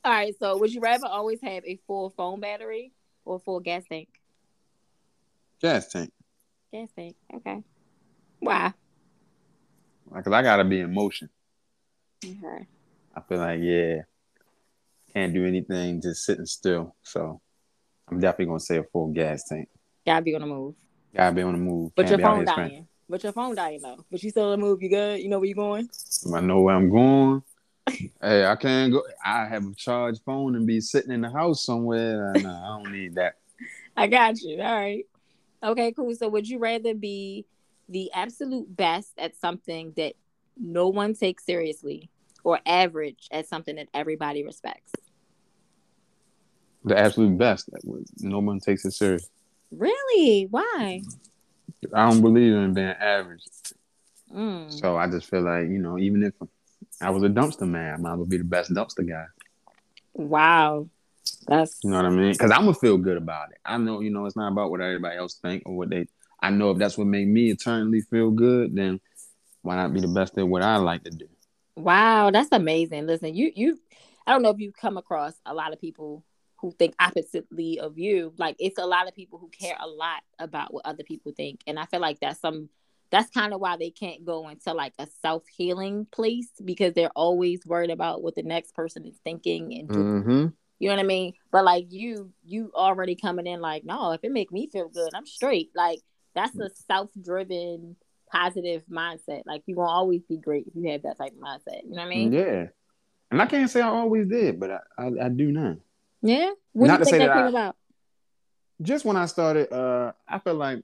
[0.02, 0.34] All right.
[0.38, 2.92] So, would you rather always have a full phone battery
[3.26, 4.08] or full gas tank?
[5.60, 6.10] Gas tank.
[6.72, 7.16] Gas tank.
[7.34, 7.62] Okay.
[8.38, 8.72] Why?
[10.12, 11.28] Because I gotta be in motion.
[12.24, 12.66] Okay.
[13.14, 14.02] I feel like yeah,
[15.12, 16.94] can't do anything just sitting still.
[17.02, 17.40] So
[18.08, 19.68] I'm definitely gonna say a full gas tank.
[20.06, 20.74] Gotta be on the move.
[21.14, 21.92] Gotta be on the move.
[21.96, 22.86] But can't your phone dying.
[23.08, 24.04] But your phone dying though.
[24.10, 24.80] But you still on the move.
[24.80, 25.20] You good?
[25.20, 25.88] You know where you going?
[26.32, 27.42] I know where I'm going.
[28.22, 29.02] hey, I can't go.
[29.24, 32.32] I have a charged phone and be sitting in the house somewhere.
[32.36, 33.38] Nah, I don't need that.
[33.96, 34.60] I got you.
[34.60, 35.04] All right.
[35.62, 36.14] Okay, cool.
[36.14, 37.46] So would you rather be
[37.88, 40.14] the absolute best at something that
[40.56, 42.10] no one takes seriously
[42.44, 44.92] or average at something that everybody respects?
[46.84, 47.68] The absolute best.
[48.20, 49.28] No one takes it serious.
[49.70, 50.46] Really?
[50.50, 51.02] Why?
[51.94, 53.44] I don't believe in being average.
[54.34, 54.72] Mm.
[54.72, 56.32] So I just feel like, you know, even if
[57.00, 59.26] I was a dumpster man, I might as well be the best dumpster guy.
[60.14, 60.88] Wow.
[61.46, 62.32] That's you know what I mean?
[62.32, 63.58] Because I'm gonna feel good about it.
[63.64, 66.06] I know, you know, it's not about what everybody else think or what they.
[66.42, 69.00] I know if that's what made me eternally feel good, then
[69.62, 71.28] why not be the best at what I like to do?
[71.76, 73.06] Wow, that's amazing.
[73.06, 73.78] Listen, you you,
[74.26, 76.24] I don't know if you've come across a lot of people
[76.60, 78.32] who think oppositely of you.
[78.36, 81.60] Like it's a lot of people who care a lot about what other people think,
[81.66, 82.68] and I feel like that's some.
[83.10, 87.10] That's kind of why they can't go into like a self healing place because they're
[87.16, 90.46] always worried about what the next person is thinking and mm-hmm.
[90.80, 91.34] You know what I mean?
[91.52, 95.10] But like you, you already coming in like, no, if it make me feel good,
[95.14, 95.70] I'm straight.
[95.76, 96.00] Like
[96.34, 97.96] that's a self-driven,
[98.32, 99.42] positive mindset.
[99.46, 101.82] Like you gonna always be great if you have that type of mindset.
[101.84, 102.32] You know what I mean?
[102.32, 102.66] Yeah.
[103.30, 105.76] And I can't say I always did, but I, I, I do now.
[106.22, 106.50] Yeah.
[106.72, 107.76] What Not do you think that came I, about?
[108.82, 110.82] Just when I started, uh, I felt like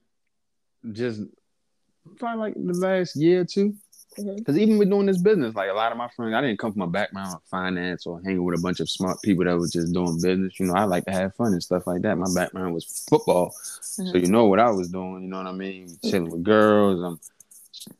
[0.91, 1.21] just
[2.17, 3.73] probably like the last year or two,
[4.17, 4.57] because mm-hmm.
[4.57, 6.81] even with doing this business, like a lot of my friends, I didn't come from
[6.81, 9.93] a background of finance or hanging with a bunch of smart people that was just
[9.93, 10.59] doing business.
[10.59, 12.17] You know, I like to have fun and stuff like that.
[12.17, 14.07] My background was football, mm-hmm.
[14.07, 15.23] so you know what I was doing.
[15.23, 15.97] You know what I mean?
[16.03, 17.19] Chilling with girls, I'm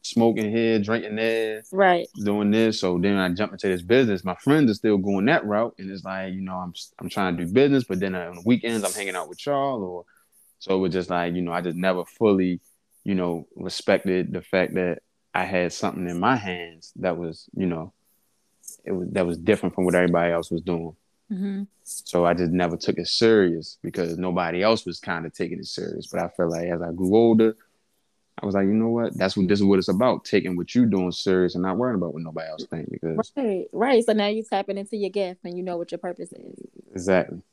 [0.01, 2.08] smoking here, drinking there, right?
[2.23, 2.80] Doing this.
[2.80, 4.23] So then I jump into this business.
[4.23, 7.38] My friends are still going that route, and it's like you know, I'm I'm trying
[7.38, 10.06] to do business, but then on the weekends I'm hanging out with y'all, or
[10.60, 12.60] so it was just like you know, I just never fully,
[13.03, 14.99] you know, respected the fact that
[15.38, 17.93] I had something in my hands that was, you know,
[18.84, 20.95] it was that was different from what everybody else was doing.
[21.32, 21.63] Mm-hmm.
[21.84, 25.67] So I just never took it serious because nobody else was kind of taking it
[25.67, 26.08] serious.
[26.08, 27.56] But I felt like as I grew older,
[28.41, 29.15] I was like, you know what?
[29.15, 31.97] That's what this is what it's about: taking what you're doing serious and not worrying
[31.97, 32.89] about what nobody else thinks.
[32.89, 34.04] Because right, right.
[34.04, 36.60] So now you're tapping into your gift and you know what your purpose is.
[36.93, 37.43] Exactly.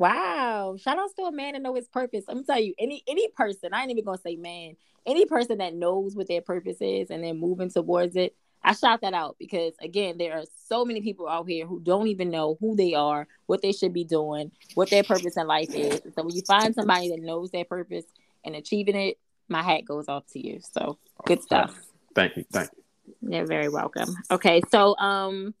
[0.00, 0.78] Wow!
[0.80, 2.24] Shout out to a man to know his purpose.
[2.26, 5.74] I'm tell you, any any person, I ain't even gonna say man, any person that
[5.74, 8.34] knows what their purpose is and they're moving towards it,
[8.64, 12.06] I shout that out because again, there are so many people out here who don't
[12.06, 15.68] even know who they are, what they should be doing, what their purpose in life
[15.74, 16.00] is.
[16.14, 18.06] So when you find somebody that knows their purpose
[18.42, 20.60] and achieving it, my hat goes off to you.
[20.72, 21.78] So good stuff.
[22.14, 22.44] Thank you.
[22.50, 23.36] Thank you.
[23.36, 24.16] You're very welcome.
[24.30, 25.52] Okay, so um,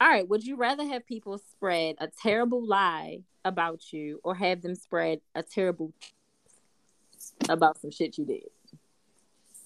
[0.00, 0.28] all right.
[0.28, 5.20] Would you rather have people spread a terrible lie about you or have them spread
[5.34, 5.92] a terrible
[7.48, 8.42] about some shit you did?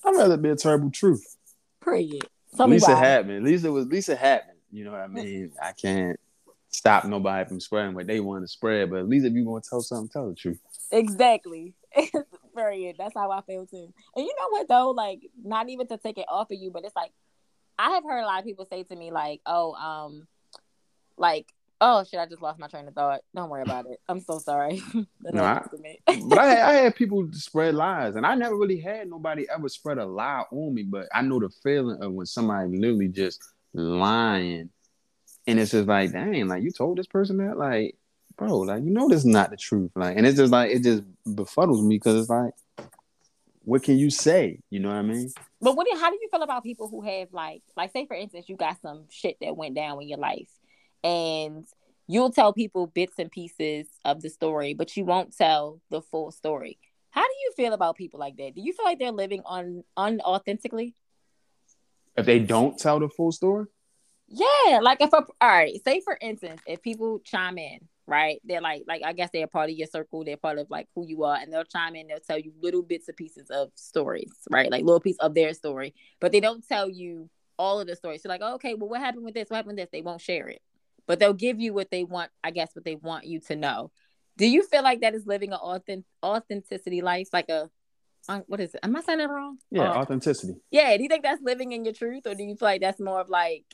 [0.05, 1.37] I'd rather be a terrible truth.
[1.83, 2.29] Period.
[2.57, 3.37] Tell at least it happened.
[3.37, 3.87] At least was.
[3.87, 4.59] Lisa least it happened.
[4.71, 5.53] You know what I mean?
[5.63, 6.19] I can't
[6.71, 9.65] stop nobody from spreading what they want to spread, but at least if you want
[9.65, 10.61] to tell something, tell the truth.
[10.91, 11.75] Exactly.
[12.55, 12.97] Period.
[12.99, 13.93] That's how I feel too.
[14.17, 14.91] And you know what though?
[14.91, 17.13] Like, not even to take it off of you, but it's like
[17.79, 20.27] I have heard a lot of people say to me like, "Oh, um,
[21.17, 22.19] like Oh shit!
[22.19, 23.21] I just lost my train of thought.
[23.35, 24.01] Don't worry about it.
[24.09, 24.83] I'm so sorry.
[25.21, 25.63] no, I,
[26.25, 29.69] but I had, I had people spread lies, and I never really had nobody ever
[29.69, 30.83] spread a lie on me.
[30.83, 33.41] But I know the feeling of when somebody literally just
[33.73, 34.71] lying,
[35.47, 37.97] and it's just like, dang, like you told this person that, like,
[38.37, 40.83] bro, like you know this is not the truth, like, and it's just like it
[40.83, 42.55] just befuddles me because it's like,
[43.69, 44.61] what can you say?
[44.71, 45.31] You know what I mean?
[45.61, 45.87] But what?
[46.01, 48.81] How do you feel about people who have like, like, say for instance, you got
[48.81, 50.49] some shit that went down in your life
[51.05, 51.67] and
[52.07, 56.31] you'll tell people bits and pieces of the story, but you won't tell the full
[56.31, 56.79] story.
[57.11, 58.55] How do you feel about people like that?
[58.55, 60.95] Do you feel like they're living on unauthentically?
[62.17, 63.67] If they don't tell the full story,
[64.29, 68.41] Yeah, like if a, all right, say for instance, if people chime in, right?
[68.45, 71.07] They're like like I guess they're part of your circle, they're part of like who
[71.07, 74.33] you are, and they'll chime in, they'll tell you little bits and pieces of stories,
[74.51, 74.71] right?
[74.71, 78.23] Like little piece of their story, but they don't tell you all of the stories.
[78.23, 79.51] So like, oh, okay, well, what happened with this?
[79.51, 79.91] What happened with this?
[79.93, 80.63] They won't share it,
[81.07, 82.31] but they'll give you what they want.
[82.43, 83.91] I guess what they want you to know.
[84.39, 87.69] Do you feel like that is living an authentic authenticity life, like a
[88.29, 88.81] uh, what is it?
[88.83, 89.59] Am I saying that wrong?
[89.71, 90.55] yeah, Or- authenticity.
[90.71, 90.97] yeah.
[90.97, 93.21] Do you think that's living in your truth, or do you feel like that's more
[93.21, 93.65] of like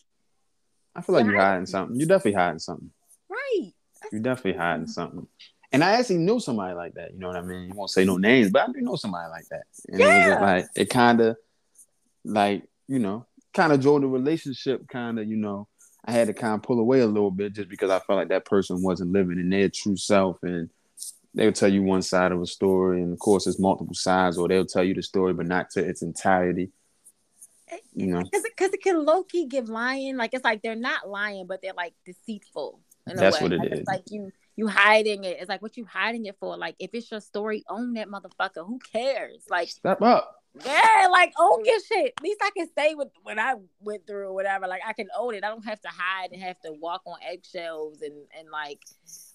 [0.97, 1.99] I feel like You're hiding something.
[1.99, 2.91] You're definitely hiding something.
[3.29, 3.73] right?
[4.13, 5.27] You're definitely hiding something.
[5.73, 7.13] And I actually knew somebody like that.
[7.13, 7.69] You know what I mean?
[7.69, 9.65] You won't say no names, but I do know somebody like that.
[9.89, 10.41] And it was Yeah.
[10.41, 11.37] like it kind of,
[12.25, 14.87] like you know, kind of drove the relationship.
[14.89, 15.69] Kind of, you know,
[16.05, 18.29] I had to kind of pull away a little bit just because I felt like
[18.29, 20.71] that person wasn't living in their true self, and
[21.35, 24.47] they'll tell you one side of a story, and of course, it's multiple sides, or
[24.47, 26.71] they'll tell you the story, but not to its entirety.
[27.69, 30.17] Eh, you know, Because it, it can low key give lying.
[30.17, 32.81] Like it's like they're not lying, but they're like deceitful.
[33.07, 33.79] That's what it like, is.
[33.81, 35.39] It's like you you hiding it.
[35.41, 36.57] It's like what you hiding it for.
[36.57, 38.67] Like if it's your story, own that motherfucker.
[38.67, 39.45] Who cares?
[39.51, 40.43] Like step up.
[40.65, 42.15] yeah, like own your shit.
[42.17, 44.67] At least I can say what when I went through or whatever.
[44.67, 45.45] Like I can own it.
[45.45, 48.81] I don't have to hide and have to walk on eggshells and and like,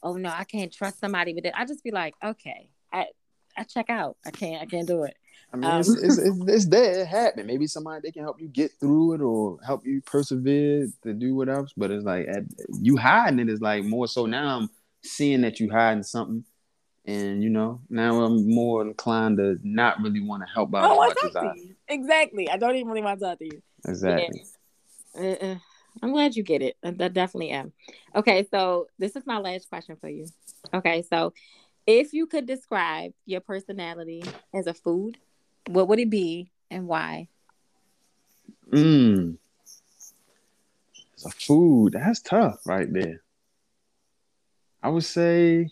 [0.01, 1.53] oh no, I can't trust somebody with it.
[1.55, 3.07] I just be like, okay, I
[3.57, 4.17] I check out.
[4.25, 5.15] I can't I can't do it.
[5.51, 7.01] I mean, Um, it's, it's, it's, it's there.
[7.01, 7.47] It happened.
[7.47, 11.35] Maybe somebody they can help you get through it or help you persevere to do
[11.35, 11.73] what else.
[11.75, 12.43] But it's like at,
[12.79, 14.59] you hiding it is like more so now.
[14.59, 14.69] I'm
[15.01, 16.43] seeing that you hiding something,
[17.05, 20.87] and you know now I'm more inclined to not really want to help out I
[20.87, 21.53] don't as want as I.
[21.87, 22.49] Exactly.
[22.49, 23.61] I don't even really want to talk to you.
[23.87, 24.43] exactly.
[25.17, 25.55] Uh-uh.
[26.01, 26.77] I'm glad you get it.
[26.83, 27.73] I, I definitely am.
[28.15, 30.27] Okay, so this is my last question for you.
[30.73, 31.33] Okay, so
[31.87, 34.23] if you could describe your personality
[34.53, 35.17] as a food,
[35.69, 37.27] what would it be and why?
[38.71, 39.37] Mm.
[41.13, 41.93] It's a food.
[41.93, 43.21] That's tough right there.
[44.81, 45.69] I would say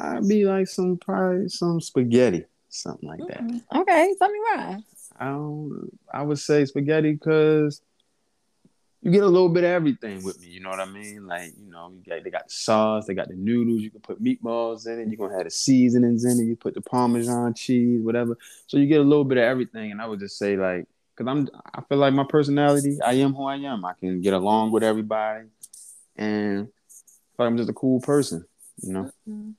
[0.00, 3.62] I'd be like some probably some spaghetti, something like that.
[3.74, 4.78] Okay, tell me why.
[5.18, 5.98] I don't.
[6.12, 7.82] I would say spaghetti because
[9.04, 10.48] you get a little bit of everything with me.
[10.48, 11.26] You know what I mean?
[11.26, 13.80] Like you know, you got they got the sauce, they got the noodles.
[13.82, 15.08] You can put meatballs in it.
[15.08, 16.44] You're gonna have the seasonings in it.
[16.48, 18.36] You put the Parmesan cheese, whatever.
[18.66, 19.92] So you get a little bit of everything.
[19.92, 20.86] And I would just say like,
[21.16, 23.84] because I'm, I feel like my personality, I am who I am.
[23.84, 25.44] I can get along with everybody,
[26.16, 26.66] and I feel
[27.38, 28.44] like I'm just a cool person.
[28.82, 29.54] You know, Mm.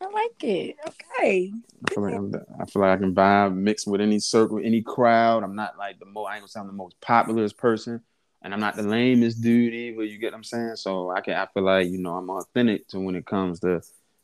[0.00, 0.76] I like it.
[0.86, 1.50] Okay.
[1.88, 4.60] I feel like I'm, the- I feel like I can vibe, mix with any circle,
[4.62, 5.42] any crowd.
[5.42, 6.28] I'm not like the most.
[6.28, 8.02] I ain't gonna say I'm the most popular person,
[8.44, 10.04] and I'm not the lamest dude either.
[10.04, 10.76] You get what I'm saying?
[10.76, 11.34] So I can.
[11.34, 13.80] I feel like you know I'm authentic to when it comes to,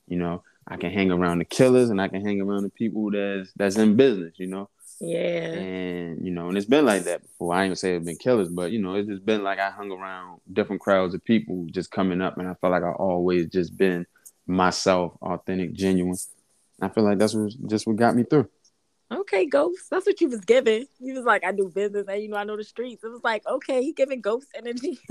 [0.06, 3.10] you know, I can hang around the killers and I can hang around the people
[3.10, 4.34] that's that's in business.
[4.36, 4.68] You know,
[5.00, 5.54] Yeah.
[5.54, 7.54] and you know, and it's been like that before.
[7.54, 9.70] I ain't gonna say it's been killers, but you know, it's just been like I
[9.70, 13.46] hung around different crowds of people just coming up, and I felt like I always
[13.46, 14.06] just been
[14.46, 16.16] myself, authentic, genuine.
[16.82, 18.48] I feel like that's what just what got me through.
[19.12, 19.90] Okay, ghost.
[19.90, 20.86] That's what you was giving.
[21.00, 23.02] You was like, I do business and you know I know the streets.
[23.02, 25.00] It was like, okay, he giving ghost energy.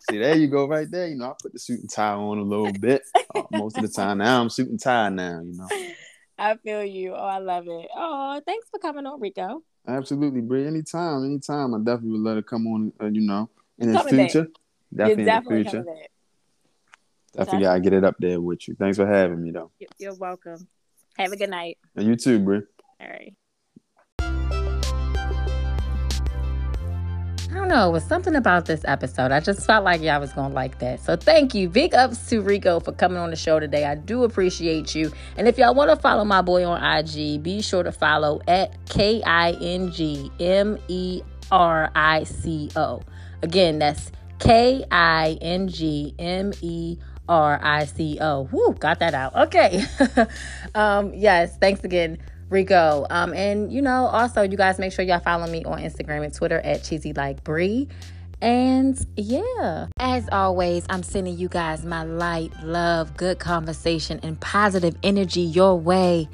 [0.00, 1.08] See, there you go, right there.
[1.08, 3.02] You know, I put the suit and tie on a little bit
[3.34, 4.18] uh, most of the time.
[4.18, 5.40] Now I'm suit and tie now.
[5.42, 5.68] You know,
[6.38, 7.12] I feel you.
[7.14, 7.88] Oh, I love it.
[7.96, 9.62] Oh, thanks for coming on, Rico.
[9.88, 10.66] absolutely, Bri.
[10.66, 11.74] Anytime, anytime.
[11.74, 12.92] I definitely would let her come on.
[13.00, 14.48] Uh, you know, in the future.
[14.94, 15.82] Definitely, You're in the future.
[15.84, 16.10] back.
[17.34, 18.74] Definitely gotta get it up there with you.
[18.74, 19.70] Thanks for having me, though.
[19.78, 20.66] You- You're welcome.
[21.16, 21.78] Have a good night.
[21.96, 22.62] And you too, Bri.
[23.00, 23.34] All right.
[27.50, 27.88] I don't know.
[27.88, 29.32] It was something about this episode.
[29.32, 31.00] I just felt like y'all was going to like that.
[31.00, 31.68] So thank you.
[31.68, 33.86] Big ups to Rico for coming on the show today.
[33.86, 35.10] I do appreciate you.
[35.36, 38.76] And if y'all want to follow my boy on IG, be sure to follow at
[38.86, 43.02] K I N G M E R I C O.
[43.42, 48.48] Again, that's K I N G M E R I C O.
[48.52, 49.34] Woo, got that out.
[49.34, 49.82] Okay.
[50.76, 52.18] um, yes, thanks again.
[52.50, 53.06] Rico.
[53.08, 56.34] Um, and you know, also you guys make sure y'all follow me on Instagram and
[56.34, 57.88] Twitter at cheesy like Bree.
[58.42, 64.96] And yeah, as always, I'm sending you guys my light, love, good conversation, and positive
[65.02, 66.28] energy your way.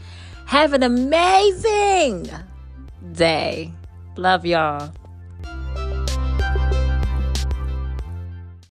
[0.46, 2.30] Have an amazing
[3.12, 3.72] day.
[4.16, 4.92] Love y'all.